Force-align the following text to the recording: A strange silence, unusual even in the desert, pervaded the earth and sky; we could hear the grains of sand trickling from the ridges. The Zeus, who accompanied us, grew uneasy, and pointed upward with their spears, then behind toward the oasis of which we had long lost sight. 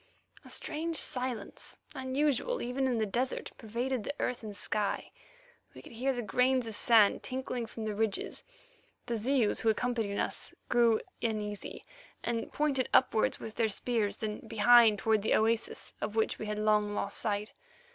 A 0.43 0.49
strange 0.49 0.95
silence, 0.95 1.77
unusual 1.93 2.59
even 2.63 2.87
in 2.87 2.97
the 2.97 3.05
desert, 3.05 3.51
pervaded 3.59 4.03
the 4.03 4.15
earth 4.19 4.41
and 4.41 4.57
sky; 4.57 5.11
we 5.75 5.83
could 5.83 5.91
hear 5.91 6.11
the 6.11 6.23
grains 6.23 6.65
of 6.65 6.73
sand 6.73 7.21
trickling 7.21 7.67
from 7.67 7.85
the 7.85 7.93
ridges. 7.93 8.43
The 9.05 9.15
Zeus, 9.15 9.59
who 9.59 9.69
accompanied 9.69 10.17
us, 10.17 10.55
grew 10.69 11.01
uneasy, 11.21 11.85
and 12.23 12.51
pointed 12.51 12.89
upward 12.91 13.37
with 13.37 13.53
their 13.57 13.69
spears, 13.69 14.17
then 14.17 14.39
behind 14.47 14.97
toward 14.97 15.21
the 15.21 15.35
oasis 15.35 15.93
of 16.01 16.15
which 16.15 16.39
we 16.39 16.47
had 16.47 16.57
long 16.57 16.95
lost 16.95 17.19
sight. 17.19 17.53